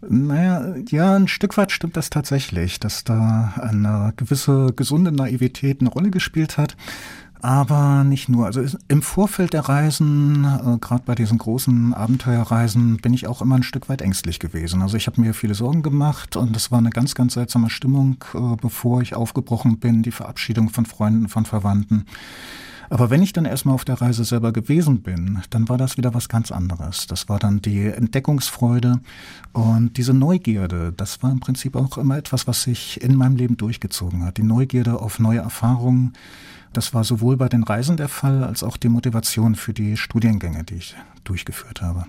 [0.00, 5.90] Naja, ja, ein Stück weit stimmt das tatsächlich, dass da eine gewisse gesunde Naivität eine
[5.90, 6.76] Rolle gespielt hat.
[7.40, 8.46] Aber nicht nur.
[8.46, 13.54] Also im Vorfeld der Reisen, äh, gerade bei diesen großen Abenteuerreisen, bin ich auch immer
[13.54, 14.82] ein Stück weit ängstlich gewesen.
[14.82, 18.24] Also ich habe mir viele Sorgen gemacht und es war eine ganz, ganz seltsame Stimmung,
[18.34, 22.06] äh, bevor ich aufgebrochen bin, die Verabschiedung von Freunden, von Verwandten.
[22.90, 26.14] Aber wenn ich dann erstmal auf der Reise selber gewesen bin, dann war das wieder
[26.14, 27.06] was ganz anderes.
[27.06, 29.00] Das war dann die Entdeckungsfreude
[29.52, 30.92] und diese Neugierde.
[30.96, 34.38] Das war im Prinzip auch immer etwas, was sich in meinem Leben durchgezogen hat.
[34.38, 36.14] Die Neugierde auf neue Erfahrungen.
[36.72, 40.64] Das war sowohl bei den Reisen der Fall als auch die Motivation für die Studiengänge,
[40.64, 42.06] die ich durchgeführt habe.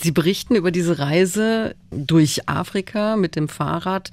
[0.00, 4.10] Sie berichten über diese Reise durch Afrika mit dem Fahrrad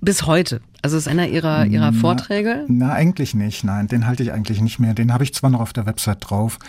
[0.00, 0.60] bis heute.
[0.86, 2.64] Also ist einer Ihrer, Ihrer na, Vorträge?
[2.68, 3.64] Na, eigentlich nicht.
[3.64, 4.94] Nein, den halte ich eigentlich nicht mehr.
[4.94, 6.60] Den habe ich zwar noch auf der Website drauf,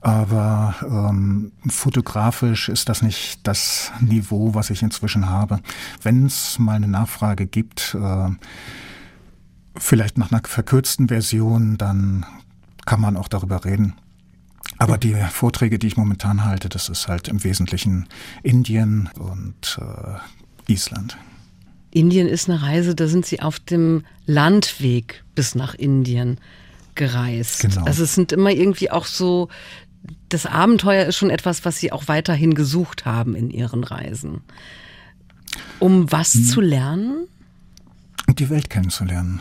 [0.00, 5.60] aber ähm, fotografisch ist das nicht das Niveau, was ich inzwischen habe.
[6.02, 8.30] Wenn es mal eine Nachfrage gibt, äh,
[9.76, 12.24] vielleicht nach einer verkürzten Version, dann
[12.86, 13.92] kann man auch darüber reden.
[14.78, 18.06] Aber die Vorträge, die ich momentan halte, das ist halt im Wesentlichen
[18.42, 21.18] Indien und äh, Island.
[21.96, 26.38] Indien ist eine Reise, da sind Sie auf dem Landweg bis nach Indien
[26.94, 27.60] gereist.
[27.60, 27.84] Genau.
[27.84, 29.48] Also es sind immer irgendwie auch so,
[30.28, 34.42] das Abenteuer ist schon etwas, was Sie auch weiterhin gesucht haben in Ihren Reisen.
[35.78, 36.44] Um was hm.
[36.44, 37.28] zu lernen?
[38.28, 39.40] Die Welt kennenzulernen.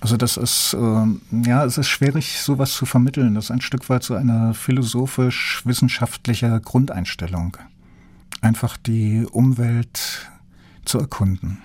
[0.00, 1.06] Also das ist, äh,
[1.46, 3.36] ja, es ist schwierig, sowas zu vermitteln.
[3.36, 7.56] Das ist ein Stück weit so eine philosophisch-wissenschaftliche Grundeinstellung.
[8.40, 10.28] Einfach die Umwelt
[10.84, 11.62] zu erkunden.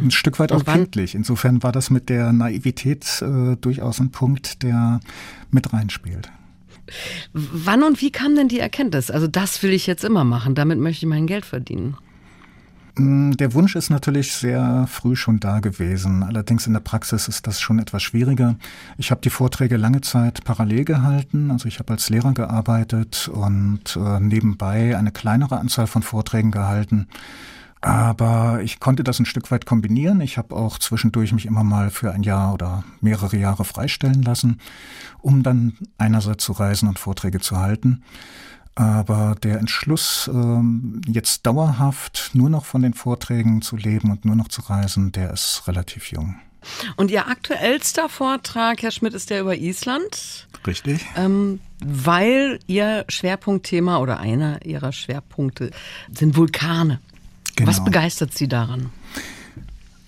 [0.00, 1.14] Ein Stück weit auch kindlich.
[1.14, 5.00] Insofern war das mit der Naivität äh, durchaus ein Punkt, der
[5.50, 6.30] mit reinspielt.
[7.32, 9.10] Wann und wie kam denn die Erkenntnis?
[9.10, 11.96] Also das will ich jetzt immer machen, damit möchte ich mein Geld verdienen.
[12.96, 16.22] Mm, der Wunsch ist natürlich sehr früh schon da gewesen.
[16.22, 18.56] Allerdings in der Praxis ist das schon etwas schwieriger.
[18.98, 21.50] Ich habe die Vorträge lange Zeit parallel gehalten.
[21.50, 27.06] Also ich habe als Lehrer gearbeitet und äh, nebenbei eine kleinere Anzahl von Vorträgen gehalten.
[27.82, 30.20] Aber ich konnte das ein Stück weit kombinieren.
[30.20, 34.60] Ich habe auch zwischendurch mich immer mal für ein Jahr oder mehrere Jahre freistellen lassen,
[35.18, 38.04] um dann einerseits zu reisen und Vorträge zu halten.
[38.76, 44.36] Aber der Entschluss, ähm, jetzt dauerhaft nur noch von den Vorträgen zu leben und nur
[44.36, 46.36] noch zu reisen, der ist relativ jung.
[46.96, 50.46] Und Ihr aktuellster Vortrag, Herr Schmidt, ist der über Island.
[50.64, 51.04] Richtig.
[51.16, 55.72] Ähm, weil Ihr Schwerpunktthema oder einer Ihrer Schwerpunkte
[56.12, 57.00] sind Vulkane.
[57.56, 57.68] Genau.
[57.70, 58.90] Was begeistert Sie daran?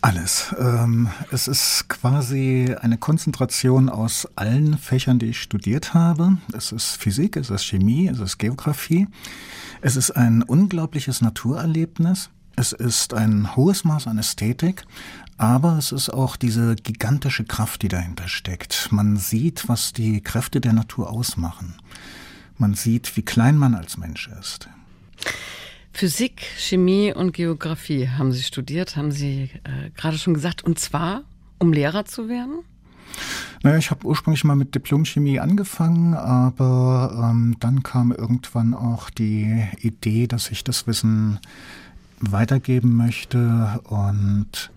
[0.00, 0.54] Alles.
[0.58, 6.36] Ähm, es ist quasi eine Konzentration aus allen Fächern, die ich studiert habe.
[6.52, 9.08] Es ist Physik, es ist Chemie, es ist Geografie.
[9.80, 12.28] Es ist ein unglaubliches Naturerlebnis.
[12.56, 14.84] Es ist ein hohes Maß an Ästhetik,
[15.38, 18.88] aber es ist auch diese gigantische Kraft, die dahinter steckt.
[18.92, 21.74] Man sieht, was die Kräfte der Natur ausmachen.
[22.58, 24.68] Man sieht, wie klein man als Mensch ist.
[25.94, 30.64] Physik, Chemie und Geografie haben Sie studiert, haben Sie äh, gerade schon gesagt.
[30.64, 31.22] Und zwar,
[31.60, 32.64] um Lehrer zu werden?
[33.62, 39.68] Naja, ich habe ursprünglich mal mit Diplomchemie angefangen, aber ähm, dann kam irgendwann auch die
[39.78, 41.38] Idee, dass ich das Wissen
[42.18, 43.80] weitergeben möchte.
[43.84, 44.72] Und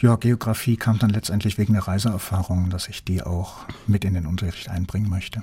[0.00, 4.26] ja, Geografie kam dann letztendlich wegen der Reiseerfahrung, dass ich die auch mit in den
[4.26, 5.42] Unterricht einbringen möchte.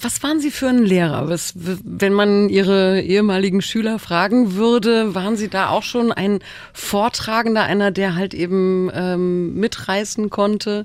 [0.00, 1.28] Was waren Sie für ein Lehrer?
[1.28, 6.40] Was, wenn man Ihre ehemaligen Schüler fragen würde, waren Sie da auch schon ein
[6.72, 10.84] Vortragender, einer, der halt eben ähm, mitreißen konnte?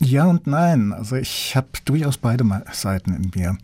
[0.00, 0.92] Ja und nein.
[0.92, 3.58] Also ich habe durchaus beide Seiten in mir.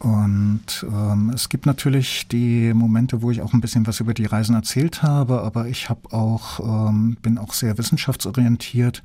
[0.00, 4.26] Und ähm, es gibt natürlich die Momente, wo ich auch ein bisschen was über die
[4.26, 9.02] Reisen erzählt habe, aber ich habe auch ähm, bin auch sehr wissenschaftsorientiert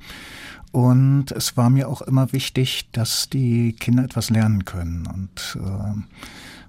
[0.74, 5.06] und es war mir auch immer wichtig, dass die Kinder etwas lernen können.
[5.06, 6.00] Und äh,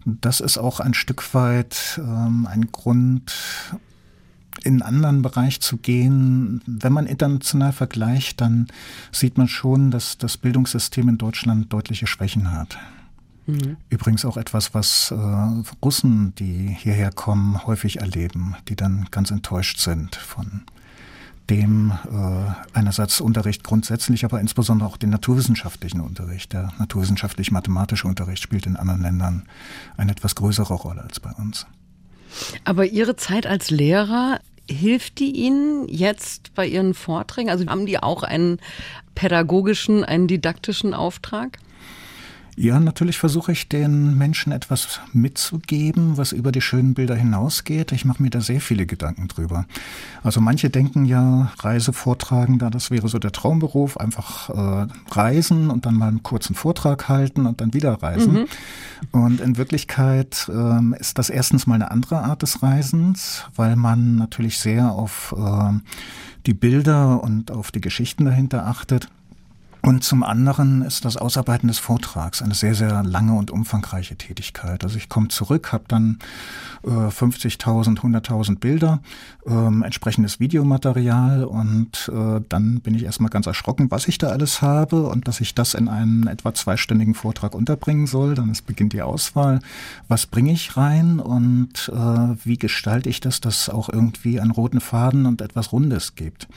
[0.05, 3.33] das ist auch ein Stück weit äh, ein Grund,
[4.63, 6.61] in einen anderen Bereich zu gehen.
[6.67, 8.67] Wenn man international vergleicht, dann
[9.11, 12.77] sieht man schon, dass das Bildungssystem in Deutschland deutliche Schwächen hat.
[13.47, 13.77] Mhm.
[13.89, 15.15] Übrigens auch etwas, was äh,
[15.84, 20.63] Russen, die hierher kommen, häufig erleben, die dann ganz enttäuscht sind von
[21.49, 26.53] dem äh, einerseits Unterricht grundsätzlich, aber insbesondere auch den naturwissenschaftlichen Unterricht.
[26.53, 29.43] Der naturwissenschaftlich-mathematische Unterricht spielt in anderen Ländern
[29.95, 31.67] eine etwas größere Rolle als bei uns.
[32.63, 37.49] Aber Ihre Zeit als Lehrer, hilft die Ihnen jetzt bei Ihren Vorträgen?
[37.49, 38.60] Also haben die auch einen
[39.13, 41.60] pädagogischen, einen didaktischen Auftrag?
[42.57, 47.91] Ja, natürlich versuche ich den Menschen etwas mitzugeben, was über die schönen Bilder hinausgeht.
[47.91, 49.65] Ich mache mir da sehr viele Gedanken drüber.
[50.23, 55.95] Also manche denken ja, Reisevortragender, das wäre so der Traumberuf, einfach äh, reisen und dann
[55.95, 58.33] mal einen kurzen Vortrag halten und dann wieder reisen.
[58.33, 58.47] Mhm.
[59.11, 64.15] Und in Wirklichkeit äh, ist das erstens mal eine andere Art des Reisens, weil man
[64.15, 65.73] natürlich sehr auf äh,
[66.45, 69.09] die Bilder und auf die Geschichten dahinter achtet.
[69.85, 74.83] Und zum anderen ist das Ausarbeiten des Vortrags eine sehr, sehr lange und umfangreiche Tätigkeit.
[74.83, 76.17] Also ich komme zurück, habe dann
[76.83, 79.01] äh, 50.000, 100.000 Bilder,
[79.45, 84.63] ähm, entsprechendes Videomaterial und äh, dann bin ich erstmal ganz erschrocken, was ich da alles
[84.63, 88.33] habe und dass ich das in einen etwa zweistündigen Vortrag unterbringen soll.
[88.33, 89.59] Dann ist, beginnt die Auswahl.
[90.07, 94.81] Was bringe ich rein und äh, wie gestalte ich das, dass auch irgendwie einen roten
[94.81, 96.47] Faden und etwas Rundes gibt?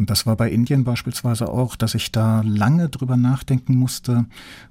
[0.00, 4.24] Und das war bei Indien beispielsweise auch, dass ich da lange drüber nachdenken musste,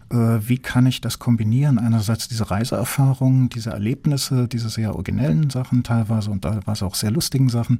[0.10, 1.78] äh, wie kann ich das kombinieren?
[1.78, 7.48] Einerseits diese Reiseerfahrungen, diese Erlebnisse, diese sehr originellen Sachen teilweise und teilweise auch sehr lustigen
[7.48, 7.80] Sachen.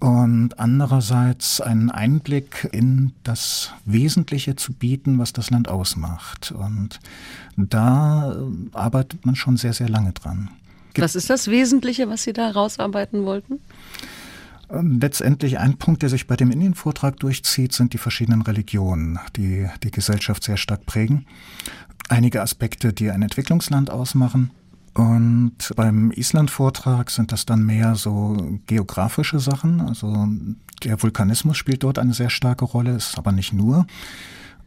[0.00, 6.52] Und andererseits einen Einblick in das Wesentliche zu bieten, was das Land ausmacht.
[6.52, 7.00] Und
[7.56, 8.36] da äh,
[8.76, 10.50] arbeitet man schon sehr, sehr lange dran.
[10.94, 13.60] Was ist das Wesentliche, was Sie da rausarbeiten wollten?
[14.72, 19.68] Ähm, letztendlich ein Punkt, der sich bei dem Indienvortrag durchzieht, sind die verschiedenen Religionen, die
[19.82, 21.26] die Gesellschaft sehr stark prägen.
[22.08, 24.50] Einige Aspekte, die ein Entwicklungsland ausmachen.
[24.94, 29.80] Und beim Island-Vortrag sind das dann mehr so geografische Sachen.
[29.80, 30.28] Also
[30.84, 33.86] der Vulkanismus spielt dort eine sehr starke Rolle, ist aber nicht nur.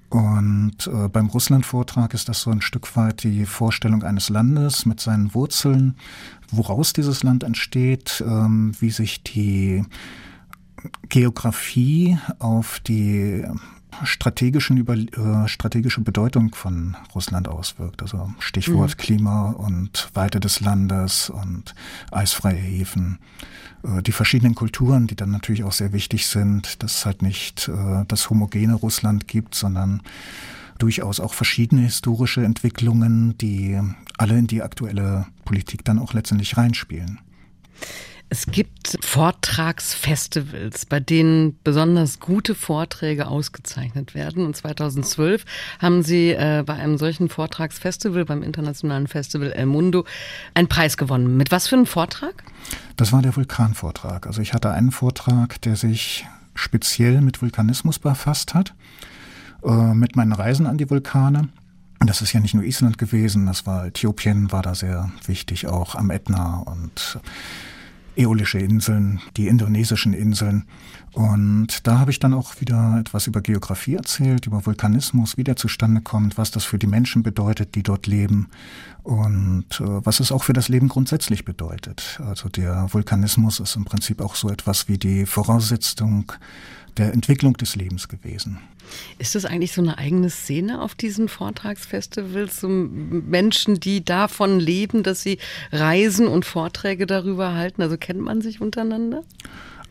[0.10, 5.00] Und äh, beim Russland-Vortrag ist das so ein Stück weit die Vorstellung eines Landes mit
[5.00, 5.96] seinen Wurzeln,
[6.52, 9.84] woraus dieses Land entsteht, ähm, wie sich die
[11.10, 13.46] Geografie auf die
[14.04, 18.02] strategischen über, äh, strategische Bedeutung von Russland auswirkt.
[18.02, 18.98] Also Stichwort mhm.
[18.98, 21.74] Klima und Weite des Landes und
[22.12, 23.20] eisfreie Häfen.
[23.84, 27.68] Äh, die verschiedenen Kulturen, die dann natürlich auch sehr wichtig sind, dass es halt nicht
[27.68, 30.02] äh, das homogene Russland gibt, sondern
[30.78, 33.80] durchaus auch verschiedene historische Entwicklungen, die
[34.18, 37.20] alle in die aktuelle Politik dann auch letztendlich reinspielen.
[38.30, 44.46] Es gibt Vortragsfestivals, bei denen besonders gute Vorträge ausgezeichnet werden.
[44.46, 45.46] Und 2012
[45.80, 50.06] haben Sie äh, bei einem solchen Vortragsfestival, beim internationalen Festival El Mundo,
[50.54, 51.38] einen Preis gewonnen.
[51.38, 52.44] Mit was für einem Vortrag?
[52.96, 54.26] Das war der Vulkanvortrag.
[54.26, 58.74] Also ich hatte einen Vortrag, der sich speziell mit Vulkanismus befasst hat,
[59.64, 61.50] äh, mit meinen Reisen an die Vulkane.
[62.00, 65.96] Das ist ja nicht nur Island gewesen, das war Äthiopien, war da sehr wichtig, auch
[65.96, 67.20] am Ätna und
[68.18, 70.66] Äolische Inseln, die indonesischen Inseln.
[71.14, 75.56] Und da habe ich dann auch wieder etwas über Geografie erzählt, über Vulkanismus, wie der
[75.56, 78.50] zustande kommt, was das für die Menschen bedeutet, die dort leben
[79.04, 82.20] und äh, was es auch für das Leben grundsätzlich bedeutet.
[82.26, 86.32] Also der Vulkanismus ist im Prinzip auch so etwas wie die Voraussetzung
[86.98, 88.60] der Entwicklung des Lebens gewesen.
[89.18, 92.60] Ist das eigentlich so eine eigene Szene auf diesen Vortragsfestivals?
[92.62, 95.38] So Menschen, die davon leben, dass sie
[95.72, 97.82] reisen und Vorträge darüber halten?
[97.82, 99.24] Also kennt man sich untereinander?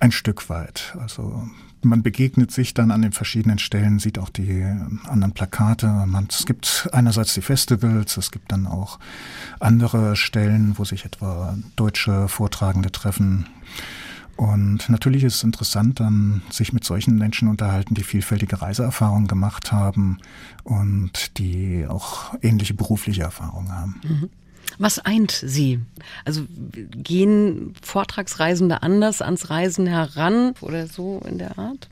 [0.01, 0.97] Ein Stück weit.
[0.99, 1.49] Also
[1.85, 4.63] man begegnet sich dann an den verschiedenen Stellen, sieht auch die
[5.05, 5.87] anderen Plakate.
[6.07, 8.99] Man, es gibt einerseits die Festivals, es gibt dann auch
[9.61, 13.47] andere Stellen, wo sich etwa deutsche Vortragende treffen.
[14.37, 19.71] Und natürlich ist es interessant, dann sich mit solchen Menschen unterhalten, die vielfältige Reiseerfahrungen gemacht
[19.73, 20.19] haben
[20.65, 24.01] und die auch ähnliche berufliche Erfahrungen haben.
[24.03, 24.31] Mhm.
[24.79, 25.81] Was eint Sie?
[26.25, 31.89] Also gehen Vortragsreisende anders ans Reisen heran oder so in der Art?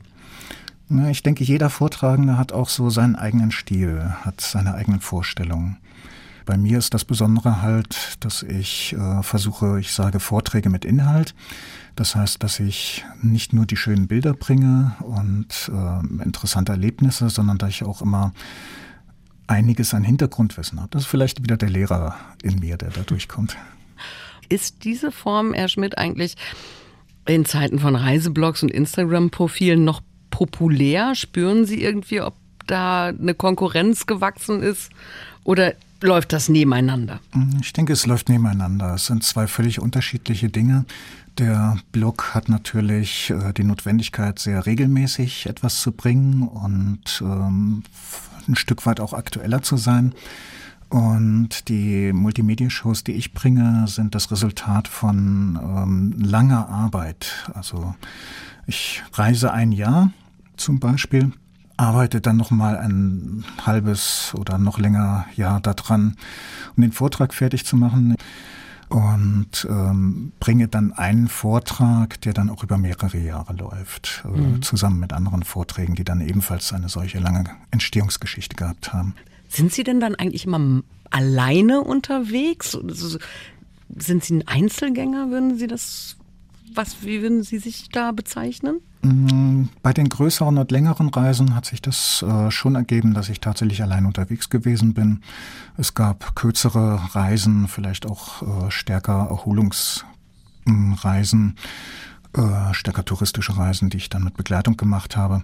[1.09, 5.77] ich denke, jeder Vortragende hat auch so seinen eigenen Stil, hat seine eigenen Vorstellungen.
[6.45, 11.33] Bei mir ist das Besondere halt, dass ich äh, versuche, ich sage Vorträge mit Inhalt.
[11.95, 17.57] Das heißt, dass ich nicht nur die schönen Bilder bringe und äh, interessante Erlebnisse, sondern
[17.57, 18.33] dass ich auch immer
[19.47, 20.89] einiges an Hintergrundwissen habe.
[20.91, 23.55] Das ist vielleicht wieder der Lehrer in mir, der da durchkommt.
[24.49, 26.35] Ist diese Form, Herr Schmidt, eigentlich
[27.25, 31.15] in Zeiten von Reiseblogs und Instagram-Profilen noch populär?
[31.15, 32.35] Spüren Sie irgendwie, ob
[32.67, 34.91] da eine Konkurrenz gewachsen ist?
[35.43, 37.19] Oder läuft das nebeneinander?
[37.61, 38.93] Ich denke, es läuft nebeneinander.
[38.95, 40.85] Es sind zwei völlig unterschiedliche Dinge.
[41.37, 47.83] Der Blog hat natürlich äh, die Notwendigkeit, sehr regelmäßig etwas zu bringen und ähm,
[48.47, 50.13] ein Stück weit auch aktueller zu sein.
[50.89, 57.49] Und die Multimedia-Shows, die ich bringe, sind das Resultat von ähm, langer Arbeit.
[57.55, 57.95] Also
[58.67, 60.11] ich reise ein Jahr
[60.55, 61.31] zum Beispiel
[61.77, 66.15] arbeite dann noch mal ein halbes oder noch länger Jahr daran,
[66.75, 68.15] um den Vortrag fertig zu machen
[68.89, 74.61] und ähm, bringe dann einen Vortrag, der dann auch über mehrere Jahre läuft, äh, mhm.
[74.61, 79.15] zusammen mit anderen Vorträgen, die dann ebenfalls eine solche lange Entstehungsgeschichte gehabt haben.
[79.49, 82.77] Sind Sie denn dann eigentlich immer alleine unterwegs?
[83.95, 86.17] Sind Sie ein Einzelgänger, würden Sie das
[86.75, 88.81] was, wie würden Sie sich da bezeichnen?
[89.03, 93.39] Mm, bei den größeren und längeren Reisen hat sich das äh, schon ergeben, dass ich
[93.41, 95.21] tatsächlich allein unterwegs gewesen bin.
[95.77, 101.57] Es gab kürzere Reisen, vielleicht auch äh, stärker Erholungsreisen,
[102.35, 105.43] äh, stärker touristische Reisen, die ich dann mit Begleitung gemacht habe.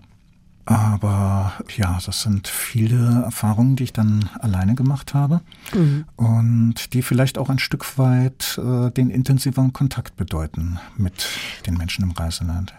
[0.70, 5.42] Aber ja, das sind viele Erfahrungen, die ich dann alleine gemacht habe
[5.74, 6.06] mhm.
[6.16, 11.28] und die vielleicht auch ein Stück weit äh, den intensiveren Kontakt bedeuten mit
[11.66, 12.76] den Menschen im Reiseland.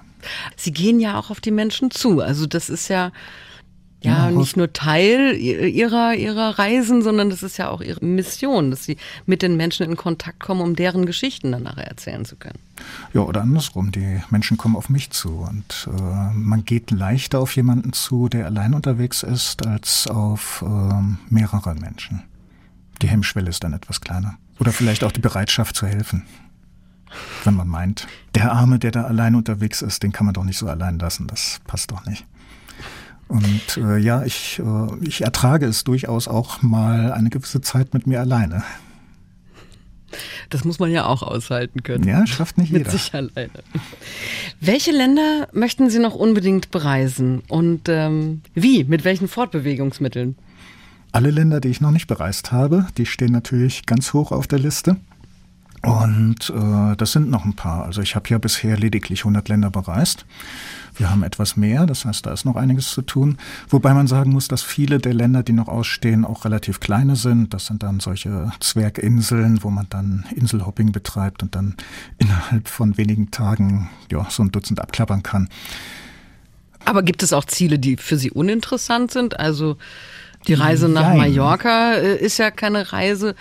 [0.55, 2.21] Sie gehen ja auch auf die Menschen zu.
[2.21, 3.11] Also das ist ja
[4.03, 8.85] ja, nicht nur Teil ihrer, ihrer Reisen, sondern das ist ja auch ihre Mission, dass
[8.85, 12.59] sie mit den Menschen in Kontakt kommen, um deren Geschichten dann nachher erzählen zu können.
[13.13, 17.55] Ja, oder andersrum, die Menschen kommen auf mich zu und äh, man geht leichter auf
[17.57, 22.23] jemanden zu, der allein unterwegs ist, als auf äh, mehrere Menschen.
[23.03, 24.39] Die Hemmschwelle ist dann etwas kleiner.
[24.59, 26.25] Oder vielleicht auch die Bereitschaft zu helfen.
[27.45, 30.59] Wenn man meint, der Arme, der da allein unterwegs ist, den kann man doch nicht
[30.59, 31.27] so allein lassen.
[31.27, 32.25] Das passt doch nicht.
[33.31, 38.07] Und äh, ja, ich, äh, ich ertrage es durchaus auch mal eine gewisse Zeit mit
[38.07, 38.65] mir alleine.
[40.49, 42.03] Das muss man ja auch aushalten können.
[42.09, 42.83] Ja, schafft nicht jeder.
[42.83, 43.51] Mit sich alleine.
[44.61, 48.83] Welche Länder möchten Sie noch unbedingt bereisen und ähm, wie?
[48.83, 50.37] Mit welchen Fortbewegungsmitteln?
[51.13, 54.59] Alle Länder, die ich noch nicht bereist habe, die stehen natürlich ganz hoch auf der
[54.59, 54.97] Liste.
[55.83, 57.87] Und äh, das sind noch ein paar.
[57.87, 60.27] Also ich habe ja bisher lediglich 100 Länder bereist.
[60.97, 63.39] Wir haben etwas mehr, das heißt, da ist noch einiges zu tun.
[63.69, 67.55] Wobei man sagen muss, dass viele der Länder, die noch ausstehen, auch relativ kleine sind.
[67.55, 71.77] Das sind dann solche Zwerginseln, wo man dann Inselhopping betreibt und dann
[72.19, 75.49] innerhalb von wenigen Tagen ja, so ein Dutzend abklappern kann.
[76.85, 79.39] Aber gibt es auch Ziele, die für Sie uninteressant sind?
[79.39, 79.77] Also
[80.47, 81.19] die Reise nach Nein.
[81.19, 83.35] Mallorca äh, ist ja keine Reise,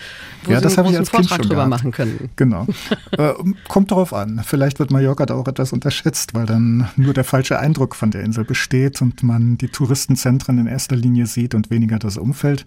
[0.44, 1.70] wo ja, Sie einen großen Vortrag drüber gehabt.
[1.70, 2.30] machen können.
[2.36, 2.68] Genau.
[3.12, 3.34] äh,
[3.68, 4.42] kommt darauf an.
[4.46, 8.24] Vielleicht wird Mallorca da auch etwas unterschätzt, weil dann nur der falsche Eindruck von der
[8.24, 12.66] Insel besteht und man die Touristenzentren in erster Linie sieht und weniger das Umfeld.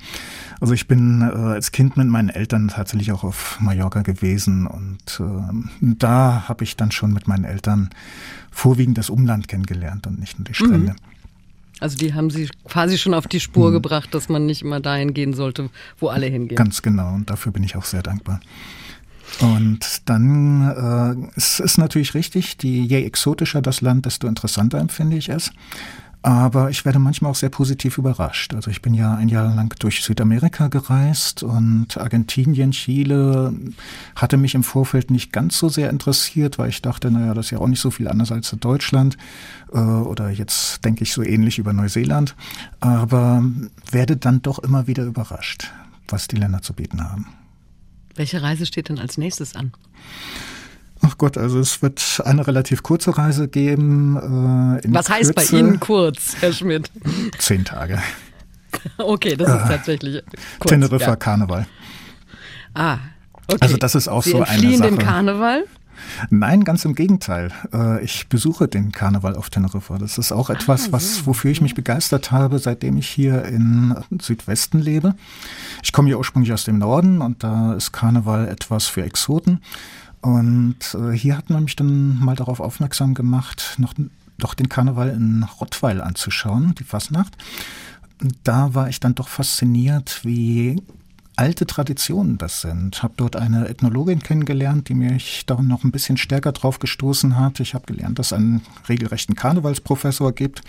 [0.61, 5.21] Also ich bin äh, als Kind mit meinen Eltern tatsächlich auch auf Mallorca gewesen und
[5.21, 7.91] äh, da habe ich dann schon mit meinen Eltern
[8.51, 10.93] vorwiegend das Umland kennengelernt und nicht nur die Strände.
[10.93, 11.13] Mhm.
[11.83, 13.75] Also die haben sie quasi schon auf die Spur mhm.
[13.75, 15.69] gebracht, dass man nicht immer dahin gehen sollte,
[15.99, 16.57] wo alle hingehen.
[16.57, 17.13] Ganz genau.
[17.15, 18.41] Und dafür bin ich auch sehr dankbar.
[19.41, 25.17] Und dann äh, es ist natürlich richtig, die, je exotischer das Land, desto interessanter empfinde
[25.17, 25.51] ich es.
[26.23, 28.55] Aber ich werde manchmal auch sehr positiv überrascht.
[28.55, 33.53] Also ich bin ja ein Jahr lang durch Südamerika gereist und Argentinien, Chile
[34.15, 37.51] hatte mich im Vorfeld nicht ganz so sehr interessiert, weil ich dachte, naja, das ist
[37.51, 39.17] ja auch nicht so viel anders als Deutschland.
[39.73, 42.37] Äh, oder jetzt denke ich so ähnlich über Neuseeland.
[42.79, 43.45] Aber
[43.91, 45.73] werde dann doch immer wieder überrascht,
[46.07, 47.27] was die Länder zu bieten haben.
[48.15, 49.73] Welche Reise steht denn als nächstes an?
[51.05, 54.17] Ach Gott, also es wird eine relativ kurze Reise geben.
[54.83, 55.53] Äh, Was heißt Kürze.
[55.53, 56.91] bei Ihnen kurz, Herr Schmidt?
[57.39, 57.99] Zehn Tage.
[58.97, 60.23] Okay, das ist äh, tatsächlich
[60.59, 60.71] kurz.
[60.71, 61.17] Teneriffa ja.
[61.17, 61.67] Karneval.
[62.73, 62.97] Ah,
[63.47, 63.59] okay.
[63.61, 64.89] Also das ist auch Sie so eine Sache.
[64.89, 65.65] den Karneval?
[66.31, 67.53] Nein, ganz im Gegenteil.
[67.73, 69.99] Äh, ich besuche den Karneval auf Teneriffa.
[69.99, 73.95] Das ist auch etwas, ah, was, wofür ich mich begeistert habe, seitdem ich hier in
[74.21, 75.15] Südwesten lebe.
[75.83, 79.61] Ich komme ja ursprünglich aus dem Norden und da ist Karneval etwas für Exoten.
[80.23, 83.93] Und äh, hier hat man mich dann mal darauf aufmerksam gemacht, noch
[84.39, 87.37] doch den Karneval in Rottweil anzuschauen, die Fasnacht.
[88.45, 90.83] Da war ich dann doch fasziniert, wie
[91.37, 93.03] alte Traditionen das sind.
[93.03, 97.61] Habe dort eine Ethnologin kennengelernt, die mich da noch ein bisschen stärker drauf gestoßen hat.
[97.61, 100.63] Ich habe gelernt, dass es einen regelrechten Karnevalsprofessor gibt,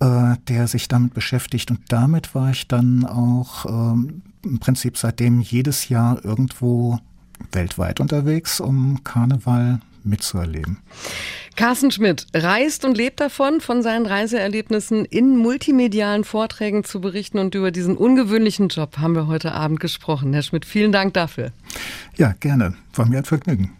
[0.00, 1.70] äh, der sich damit beschäftigt.
[1.70, 3.98] Und damit war ich dann auch äh,
[4.44, 7.00] im Prinzip seitdem jedes Jahr irgendwo
[7.52, 10.78] weltweit unterwegs, um Karneval mitzuerleben.
[11.56, 17.54] Carsten Schmidt reist und lebt davon, von seinen Reiseerlebnissen in multimedialen Vorträgen zu berichten und
[17.54, 20.32] über diesen ungewöhnlichen Job haben wir heute Abend gesprochen.
[20.32, 21.52] Herr Schmidt, vielen Dank dafür.
[22.16, 22.74] Ja, gerne.
[22.94, 23.72] War mir ein Vergnügen.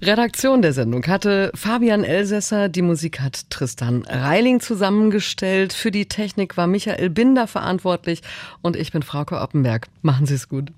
[0.00, 6.56] Redaktion der Sendung hatte Fabian Elsässer, die Musik hat Tristan Reiling zusammengestellt, für die Technik
[6.56, 8.22] war Michael Binder verantwortlich
[8.62, 9.88] und ich bin Frauke Oppenberg.
[10.02, 10.72] Machen Sie es gut.